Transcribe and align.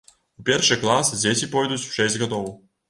У 0.43 0.45
першы 0.47 0.77
клас 0.85 1.13
дзеці 1.21 1.51
пойдуць 1.53 1.83
у 1.87 1.95
шэсць 1.97 2.21
гадоў. 2.25 2.53